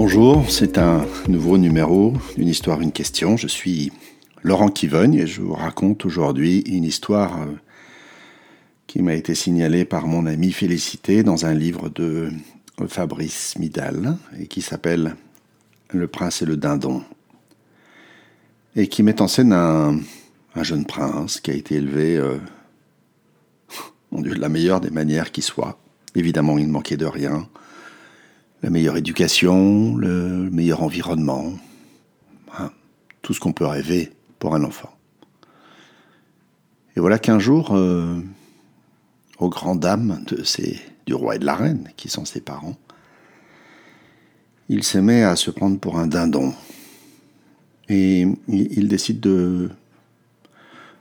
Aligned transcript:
Bonjour, 0.00 0.48
c'est 0.48 0.78
un 0.78 1.04
nouveau 1.26 1.58
numéro 1.58 2.14
d'une 2.36 2.46
histoire, 2.46 2.80
une 2.80 2.92
question. 2.92 3.36
Je 3.36 3.48
suis 3.48 3.90
Laurent 4.44 4.68
Kivogne 4.68 5.14
et 5.14 5.26
je 5.26 5.40
vous 5.40 5.54
raconte 5.54 6.04
aujourd'hui 6.04 6.60
une 6.60 6.84
histoire 6.84 7.42
euh, 7.42 7.46
qui 8.86 9.02
m'a 9.02 9.14
été 9.14 9.34
signalée 9.34 9.84
par 9.84 10.06
mon 10.06 10.26
ami 10.26 10.52
Félicité 10.52 11.24
dans 11.24 11.46
un 11.46 11.52
livre 11.52 11.88
de 11.88 12.30
Fabrice 12.86 13.58
Midal 13.58 14.16
et 14.38 14.46
qui 14.46 14.62
s'appelle 14.62 15.16
Le 15.90 16.06
prince 16.06 16.42
et 16.42 16.46
le 16.46 16.56
dindon 16.56 17.02
et 18.76 18.86
qui 18.86 19.02
met 19.02 19.20
en 19.20 19.26
scène 19.26 19.52
un, 19.52 19.98
jeune 20.62 20.86
prince 20.86 21.40
qui 21.40 21.50
a 21.50 21.54
été 21.54 21.74
élevé 21.74 22.16
euh, 22.16 22.38
de 24.12 24.32
la 24.32 24.48
meilleure 24.48 24.80
des 24.80 24.90
manières 24.90 25.32
qui 25.32 25.42
soit. 25.42 25.76
Évidemment, 26.14 26.56
il 26.56 26.68
ne 26.68 26.72
manquait 26.72 26.96
de 26.96 27.06
rien 27.06 27.48
la 28.62 28.70
meilleure 28.70 28.96
éducation, 28.96 29.96
le 29.96 30.50
meilleur 30.50 30.82
environnement, 30.82 31.52
hein, 32.58 32.70
tout 33.22 33.32
ce 33.34 33.40
qu'on 33.40 33.52
peut 33.52 33.66
rêver 33.66 34.12
pour 34.38 34.54
un 34.54 34.64
enfant. 34.64 34.94
Et 36.96 37.00
voilà 37.00 37.18
qu'un 37.18 37.38
jour, 37.38 37.76
euh, 37.76 38.20
aux 39.38 39.48
grandes 39.48 39.80
dames 39.80 40.24
de 40.26 40.42
du 41.06 41.14
roi 41.14 41.36
et 41.36 41.38
de 41.38 41.46
la 41.46 41.54
reine, 41.54 41.88
qui 41.96 42.08
sont 42.08 42.24
ses 42.24 42.40
parents, 42.40 42.76
il 44.68 44.82
se 44.82 44.98
met 44.98 45.22
à 45.22 45.36
se 45.36 45.50
prendre 45.50 45.78
pour 45.78 45.98
un 45.98 46.06
dindon. 46.06 46.52
Et 47.88 48.26
il 48.48 48.88
décide 48.88 49.20
de, 49.20 49.70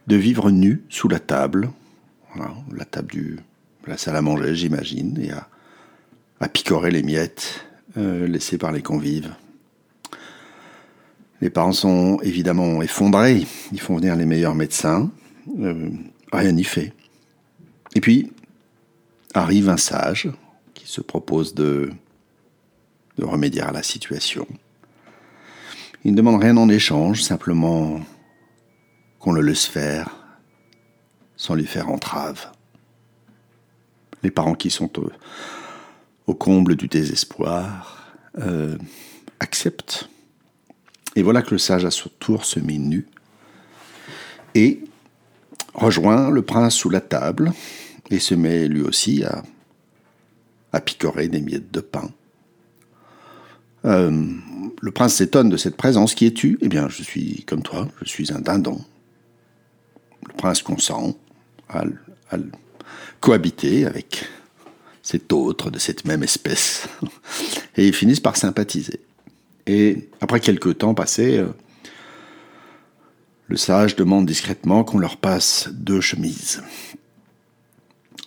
vivre 0.08 0.52
nu 0.52 0.84
sous 0.88 1.10
la 1.10 1.20
table, 1.20 1.70
la 2.72 2.86
table 2.86 3.12
de 3.12 3.38
la 3.88 3.98
salle 3.98 4.16
à 4.16 4.22
manger, 4.22 4.56
j'imagine, 4.56 5.20
et 5.20 5.32
à, 5.32 5.50
à 6.40 6.50
picorer 6.50 6.92
les 6.92 7.03
miettes 7.03 7.66
euh, 7.98 8.28
laissées 8.28 8.58
par 8.58 8.72
les 8.72 8.81
convives. 8.81 9.34
Les 11.42 11.50
parents 11.50 11.72
sont 11.72 12.20
évidemment 12.22 12.81
effondrés. 12.81 13.45
Ils 13.72 13.80
font 13.80 13.95
venir 13.95 14.16
les 14.16 14.25
meilleurs 14.25 14.56
médecins. 14.56 15.12
Euh, 15.59 15.89
rien 16.31 16.52
n'y 16.52 16.64
fait. 16.64 16.94
Et 17.95 18.02
puis 18.02 18.31
arrive 19.34 19.70
un 19.70 19.78
sage 19.78 20.30
qui 20.73 20.88
se 20.88 21.02
propose 21.02 21.53
de, 21.53 21.92
de 23.17 23.25
remédier 23.25 23.62
à 23.62 23.72
la 23.72 23.84
situation. 23.84 24.47
Il 26.03 26.12
ne 26.12 26.17
demande 26.17 26.42
rien 26.42 26.58
en 26.58 26.69
échange, 26.69 27.23
simplement 27.23 28.00
qu'on 29.19 29.31
le 29.31 29.42
laisse 29.42 29.66
faire 29.66 30.16
sans 31.36 31.53
lui 31.53 31.67
faire 31.67 31.90
entrave. 31.90 32.52
Les 34.23 34.31
parents 34.31 34.56
qui 34.56 34.72
sont 34.72 34.92
au 36.28 36.33
comble 36.33 36.75
du 36.75 36.88
désespoir, 36.88 38.14
euh, 38.38 38.78
accepte. 39.39 40.09
Et 41.16 41.23
voilà 41.23 41.42
que 41.42 41.52
le 41.52 41.58
sage 41.58 41.86
à 41.86 41.92
son 41.92 42.09
tour 42.19 42.45
se 42.45 42.59
met 42.59 42.78
nu 42.78 43.08
et 44.53 44.81
rejoint 45.73 46.30
le 46.30 46.42
prince 46.42 46.75
sous 46.75 46.89
la 46.89 47.02
table 47.02 47.53
et 48.11 48.19
se 48.19 48.36
met 48.36 48.67
lui 48.67 48.81
aussi 48.81 49.23
à, 49.23 49.44
picorer 50.81 51.28
des 51.28 51.42
miettes 51.42 51.72
de 51.72 51.80
pain. 51.80 52.11
Euh, 53.86 54.28
le 54.80 54.91
prince 54.91 55.16
s'étonne 55.16 55.50
de 55.50 55.58
cette 55.58 55.75
présence. 55.75 56.14
Qui 56.14 56.28
es-tu 56.28 56.59
Eh 56.62 56.67
bien, 56.67 56.88
je 56.88 57.02
suis 57.02 57.44
comme 57.45 57.64
toi, 57.64 57.88
je 58.03 58.08
suis 58.08 58.31
un 58.31 58.39
dindon. 58.39 58.80
Le 60.28 60.34
prince 60.34 60.62
consent 60.62 61.17
à 61.67 61.84
cohabiter 63.22 63.88
avec 63.88 64.28
cet 65.08 65.31
autre 65.31 65.72
de 65.72 65.80
cette 65.80 66.03
même 66.03 66.22
espèce. 66.22 66.89
Et 67.77 67.88
ils 67.88 67.94
finissent 67.94 68.19
par 68.19 68.36
sympathiser. 68.36 69.00
Et 69.66 70.09
après 70.19 70.41
quelques 70.41 70.79
temps 70.79 70.94
passés, 70.94 71.38
euh, 71.38 71.47
le 73.47 73.56
sage 73.56 73.96
demande 73.96 74.25
discrètement 74.25 74.84
qu'on 74.84 75.00
leur 75.00 75.16
passe 75.16 75.69
deux 75.72 76.01
chemises. 76.01 76.62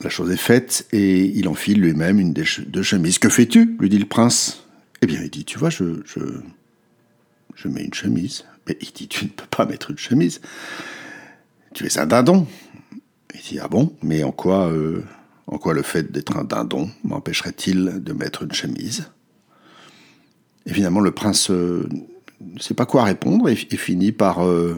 La 0.00 0.08
chose 0.08 0.30
est 0.30 0.38
faite 0.38 0.86
et 0.92 1.26
il 1.26 1.48
enfile 1.48 1.82
lui-même 1.82 2.18
une 2.18 2.32
des 2.32 2.44
deux 2.66 2.82
chemises. 2.82 3.18
Que 3.18 3.28
fais-tu? 3.28 3.76
lui 3.78 3.90
dit 3.90 3.98
le 3.98 4.06
prince. 4.06 4.64
Eh 5.02 5.06
bien, 5.06 5.20
il 5.22 5.28
dit, 5.28 5.44
tu 5.44 5.58
vois, 5.58 5.68
je, 5.68 6.00
je, 6.06 7.68
mets 7.68 7.84
une 7.84 7.92
chemise. 7.92 8.46
Mais 8.66 8.78
il 8.80 8.90
dit, 8.92 9.06
tu 9.06 9.26
ne 9.26 9.30
peux 9.30 9.44
pas 9.44 9.66
mettre 9.66 9.90
une 9.90 9.98
chemise. 9.98 10.40
Tu 11.74 11.84
es 11.84 11.98
un 11.98 12.06
dindon. 12.06 12.46
Il 13.34 13.40
dit, 13.42 13.58
ah 13.58 13.68
bon, 13.68 13.94
mais 14.02 14.22
en 14.24 14.32
quoi 14.32 14.70
euh, 14.70 15.04
en 15.50 15.58
quoi 15.58 15.74
le 15.74 15.82
fait 15.82 16.12
d'être 16.12 16.36
un 16.36 16.44
dindon 16.44 16.88
m'empêcherait-il 17.02 18.02
de 18.02 18.12
mettre 18.12 18.44
une 18.44 18.52
chemise? 18.52 19.10
Évidemment, 20.64 21.00
le 21.00 21.10
prince 21.10 21.50
euh, 21.50 21.88
ne 22.40 22.60
sait 22.60 22.74
pas 22.74 22.86
quoi 22.86 23.02
répondre 23.02 23.48
et, 23.48 23.56
finit 23.56 24.12
par 24.12 24.46
euh, 24.46 24.76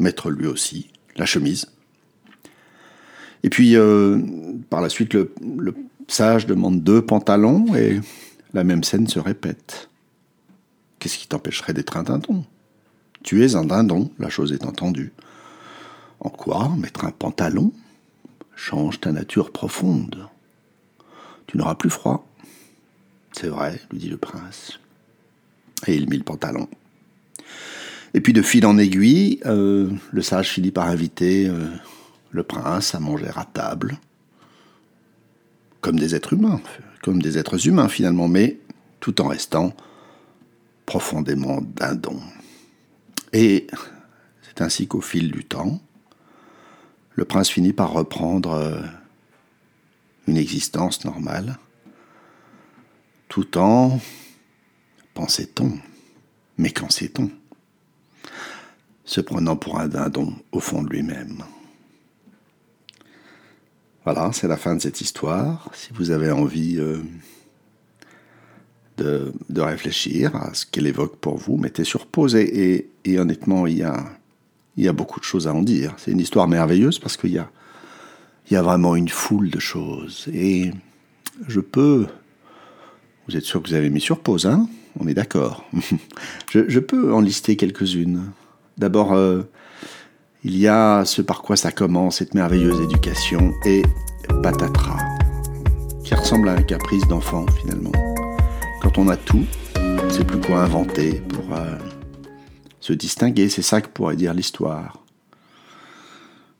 mettre 0.00 0.30
lui 0.30 0.46
aussi 0.46 0.90
la 1.16 1.26
chemise. 1.26 1.66
Et 3.44 3.50
puis, 3.50 3.76
euh, 3.76 4.20
par 4.68 4.80
la 4.80 4.88
suite, 4.88 5.14
le, 5.14 5.32
sage 6.08 6.46
demande 6.46 6.82
deux 6.82 7.02
pantalons 7.02 7.76
et 7.76 8.00
la 8.54 8.64
même 8.64 8.82
scène 8.82 9.06
se 9.06 9.20
répète. 9.20 9.90
Qu'est-ce 10.98 11.18
qui 11.18 11.28
t'empêcherait 11.28 11.74
d'être 11.74 11.96
un 11.96 12.02
dindon? 12.02 12.44
Tu 13.22 13.44
es 13.44 13.54
un 13.54 13.64
dindon, 13.64 14.10
la 14.18 14.28
chose 14.28 14.52
est 14.52 14.64
entendue. 14.64 15.12
En 16.18 16.30
quoi 16.30 16.72
mettre 16.76 17.04
un 17.04 17.12
pantalon? 17.12 17.72
Change 18.58 19.00
ta 19.00 19.12
nature 19.12 19.52
profonde. 19.52 20.28
Tu 21.46 21.56
n'auras 21.56 21.76
plus 21.76 21.90
froid. 21.90 22.26
C'est 23.32 23.48
vrai, 23.48 23.80
lui 23.90 23.98
dit 23.98 24.08
le 24.08 24.18
prince. 24.18 24.80
Et 25.86 25.94
il 25.94 26.10
mit 26.10 26.18
le 26.18 26.24
pantalon. 26.24 26.68
Et 28.14 28.20
puis 28.20 28.32
de 28.32 28.42
fil 28.42 28.66
en 28.66 28.76
aiguille, 28.76 29.38
euh, 29.46 29.88
le 30.12 30.22
sage 30.22 30.50
finit 30.50 30.72
par 30.72 30.88
inviter 30.88 31.48
euh, 31.48 31.68
le 32.32 32.42
prince 32.42 32.94
à 32.94 33.00
manger 33.00 33.30
à 33.36 33.44
table, 33.44 33.96
comme 35.80 35.98
des 35.98 36.16
êtres 36.16 36.32
humains, 36.32 36.60
comme 37.02 37.22
des 37.22 37.38
êtres 37.38 37.68
humains 37.68 37.88
finalement, 37.88 38.26
mais 38.26 38.58
tout 38.98 39.20
en 39.20 39.28
restant 39.28 39.72
profondément 40.84 41.60
dindon. 41.62 42.20
Et 43.32 43.68
c'est 44.42 44.62
ainsi 44.62 44.88
qu'au 44.88 45.00
fil 45.00 45.30
du 45.30 45.44
temps, 45.44 45.80
le 47.18 47.24
prince 47.24 47.48
finit 47.48 47.72
par 47.72 47.90
reprendre 47.90 48.52
euh, 48.52 48.80
une 50.28 50.36
existence 50.36 51.04
normale, 51.04 51.58
tout 53.26 53.58
en, 53.58 53.98
pensait-on, 55.14 55.72
mais 56.58 56.70
qu'en 56.70 56.88
sait-on, 56.88 57.28
se 59.04 59.20
prenant 59.20 59.56
pour 59.56 59.80
un 59.80 59.88
dindon 59.88 60.32
au 60.52 60.60
fond 60.60 60.84
de 60.84 60.90
lui-même. 60.90 61.42
Voilà, 64.04 64.30
c'est 64.32 64.46
la 64.46 64.56
fin 64.56 64.76
de 64.76 64.80
cette 64.80 65.00
histoire. 65.00 65.68
Si 65.74 65.92
vous 65.94 66.12
avez 66.12 66.30
envie 66.30 66.78
euh, 66.78 67.02
de, 68.96 69.60
réfléchir 69.60 70.36
à 70.36 70.54
ce 70.54 70.64
qu'elle 70.64 70.86
évoque 70.86 71.16
pour 71.16 71.36
vous, 71.36 71.56
mettez 71.56 71.82
sur 71.82 72.06
pause. 72.06 72.36
et 72.36 72.88
honnêtement, 73.18 73.66
il 73.66 73.78
y 73.78 73.82
a 73.82 74.17
il 74.78 74.84
y 74.84 74.88
a 74.88 74.92
beaucoup 74.92 75.18
de 75.18 75.24
choses 75.24 75.48
à 75.48 75.52
en 75.52 75.62
dire. 75.62 75.92
C'est 75.98 76.12
une 76.12 76.20
histoire 76.20 76.46
merveilleuse 76.46 77.00
parce 77.00 77.16
qu'il 77.16 77.32
y 77.32 77.38
a, 78.56 78.62
vraiment 78.62 78.94
une 78.94 79.08
foule 79.08 79.50
de 79.50 79.58
choses. 79.58 80.28
Et 80.32 80.70
je 81.48 81.58
peux... 81.58 82.06
Vous 83.26 83.36
êtes 83.36 83.44
sûr 83.44 83.60
que 83.60 83.68
vous 83.68 83.74
avez 83.74 83.90
mis 83.90 84.00
sur 84.00 84.20
pause, 84.20 84.46
hein? 84.46 84.68
On 85.00 85.08
est 85.08 85.14
d'accord. 85.14 85.68
je, 86.52 86.78
peux 86.78 87.12
en 87.12 87.20
lister 87.20 87.56
quelques-unes. 87.56 88.30
D'abord, 88.78 89.12
euh, 89.14 89.42
il 90.44 90.56
y 90.56 90.68
a 90.68 91.04
ce 91.04 91.22
par 91.22 91.42
quoi 91.42 91.56
ça 91.56 91.72
commence, 91.72 92.18
cette 92.18 92.34
merveilleuse 92.34 92.80
éducation, 92.80 93.52
et 93.66 93.82
patatras, 94.42 95.02
qui 96.04 96.14
ressemble 96.14 96.48
à 96.48 96.52
un 96.52 96.62
caprice 96.62 97.06
d'enfant 97.08 97.44
finalement. 97.60 97.92
Quand 98.80 98.96
on 98.96 99.08
a 99.08 99.16
tout, 99.16 99.44
sait 100.08 100.24
plus 100.24 100.40
quoi 100.40 100.62
inventer 100.62 101.20
pour... 101.28 101.52
Euh, 101.52 101.76
distinguer, 102.92 103.48
c'est 103.48 103.62
ça 103.62 103.80
que 103.80 103.88
pourrait 103.88 104.16
dire 104.16 104.34
l'histoire. 104.34 105.02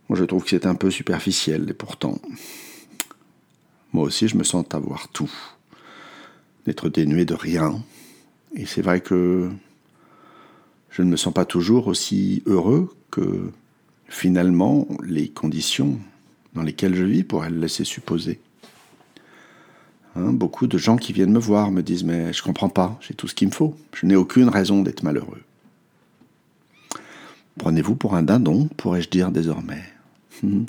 Moi 0.09 0.19
je 0.19 0.25
trouve 0.25 0.45
que 0.45 0.51
c'est 0.51 0.67
un 0.67 0.75
peu 0.75 0.91
superficiel, 0.91 1.69
et 1.69 1.75
pourtant, 1.75 2.19
moi 3.93 4.05
aussi 4.05 4.29
je 4.29 4.37
me 4.37 4.45
sens 4.45 4.65
avoir 4.73 5.09
tout, 5.09 5.31
d'être 6.67 6.89
dénué 6.89 7.25
de 7.25 7.35
rien. 7.35 7.83
Et 8.55 8.67
c'est 8.67 8.83
vrai 8.83 9.01
que 9.01 9.51
je 10.91 11.03
ne 11.03 11.11
me 11.11 11.17
sens 11.17 11.35
pas 11.35 11.45
toujours 11.45 11.87
aussi 11.87 12.43
heureux 12.47 12.95
que 13.11 13.51
finalement 14.09 14.89
les 15.05 15.29
conditions 15.29 15.99
dans 16.55 16.63
lesquelles 16.63 16.95
je 16.95 17.05
vis 17.05 17.25
pourraient 17.25 17.51
le 17.51 17.61
laisser 17.61 17.85
supposer. 17.85 18.41
Hein, 20.17 20.33
beaucoup 20.33 20.67
de 20.67 20.79
gens 20.79 20.97
qui 20.97 21.13
viennent 21.13 21.33
me 21.33 21.39
voir 21.39 21.71
me 21.71 21.83
disent 21.83 22.05
mais 22.05 22.33
je 22.33 22.43
comprends 22.43 22.71
pas, 22.71 22.99
j'ai 23.01 23.15
tout 23.15 23.29
ce 23.29 23.35
qu'il 23.35 23.49
me 23.49 23.53
faut, 23.53 23.77
je 23.93 24.07
n'ai 24.07 24.17
aucune 24.17 24.49
raison 24.49 24.83
d'être 24.83 25.03
malheureux. 25.03 25.43
Prenez-vous 27.59 27.97
pour 27.97 28.15
un 28.15 28.23
dindon, 28.23 28.69
pourrais-je 28.77 29.11
dire 29.11 29.31
désormais. 29.31 29.83
Hmm. 30.43 30.65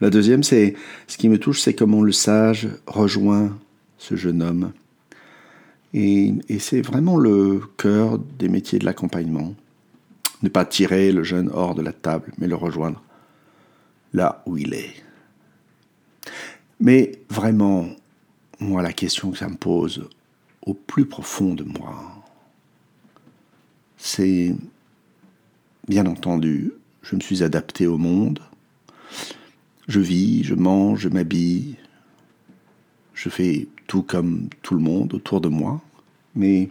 La 0.00 0.10
deuxième, 0.10 0.42
c'est 0.42 0.74
ce 1.06 1.16
qui 1.16 1.28
me 1.28 1.38
touche, 1.38 1.60
c'est 1.60 1.74
comment 1.74 2.02
le 2.02 2.12
sage 2.12 2.68
rejoint 2.86 3.56
ce 3.98 4.16
jeune 4.16 4.42
homme 4.42 4.72
Et, 5.94 6.34
et 6.48 6.58
c'est 6.58 6.82
vraiment 6.82 7.18
le 7.18 7.60
cœur 7.76 8.18
des 8.18 8.48
métiers 8.48 8.78
de 8.78 8.84
l'accompagnement. 8.84 9.54
Ne 10.42 10.48
pas 10.48 10.64
tirer 10.64 11.12
le 11.12 11.22
jeune 11.22 11.50
hors 11.52 11.74
de 11.74 11.82
la 11.82 11.92
table, 11.92 12.32
mais 12.38 12.48
le 12.48 12.56
rejoindre 12.56 13.00
là 14.12 14.42
où 14.46 14.56
il 14.56 14.74
est. 14.74 14.94
Mais 16.80 17.12
vraiment, 17.28 17.86
moi, 18.58 18.82
la 18.82 18.92
question 18.92 19.30
que 19.30 19.38
ça 19.38 19.48
me 19.48 19.56
pose 19.56 20.08
au 20.66 20.74
plus 20.74 21.06
profond 21.06 21.54
de 21.54 21.64
moi, 21.64 21.94
c'est, 23.96 24.54
bien 25.88 26.06
entendu, 26.06 26.72
je 27.02 27.16
me 27.16 27.20
suis 27.20 27.42
adapté 27.42 27.86
au 27.86 27.98
monde. 27.98 28.40
Je 29.88 30.00
vis, 30.00 30.44
je 30.44 30.54
mange, 30.54 31.00
je 31.00 31.08
m'habille. 31.08 31.76
Je 33.14 33.28
fais 33.28 33.68
tout 33.86 34.02
comme 34.02 34.48
tout 34.62 34.74
le 34.74 34.80
monde 34.80 35.14
autour 35.14 35.40
de 35.40 35.48
moi. 35.48 35.80
Mais 36.34 36.70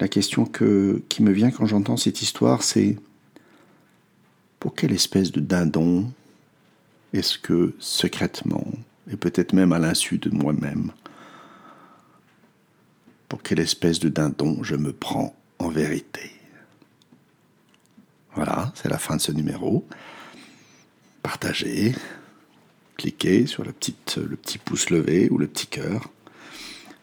la 0.00 0.08
question 0.08 0.44
que, 0.44 1.02
qui 1.08 1.22
me 1.22 1.32
vient 1.32 1.50
quand 1.50 1.66
j'entends 1.66 1.96
cette 1.96 2.22
histoire, 2.22 2.62
c'est 2.62 2.96
pour 4.60 4.74
quelle 4.74 4.92
espèce 4.92 5.32
de 5.32 5.40
dindon 5.40 6.10
est-ce 7.12 7.38
que 7.38 7.74
secrètement, 7.78 8.66
et 9.10 9.16
peut-être 9.16 9.52
même 9.52 9.72
à 9.72 9.78
l'insu 9.78 10.18
de 10.18 10.30
moi-même, 10.30 10.92
pour 13.28 13.42
quelle 13.42 13.60
espèce 13.60 13.98
de 14.00 14.08
dindon 14.08 14.62
je 14.62 14.76
me 14.76 14.92
prends 14.92 15.34
en 15.58 15.68
vérité? 15.68 16.35
Voilà, 18.36 18.70
c'est 18.74 18.90
la 18.90 18.98
fin 18.98 19.16
de 19.16 19.20
ce 19.20 19.32
numéro. 19.32 19.86
Partagez, 21.22 21.94
cliquez 22.98 23.46
sur 23.46 23.64
le 23.64 23.72
petit, 23.72 23.96
le 24.16 24.36
petit 24.36 24.58
pouce 24.58 24.90
levé 24.90 25.28
ou 25.30 25.38
le 25.38 25.46
petit 25.46 25.66
cœur. 25.66 26.10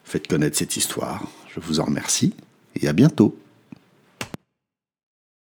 Faites 0.04 0.28
connaître 0.28 0.56
cette 0.56 0.76
histoire. 0.76 1.26
Je 1.52 1.58
vous 1.58 1.80
en 1.80 1.86
remercie 1.86 2.34
et 2.80 2.86
à 2.86 2.92
bientôt. 2.92 3.36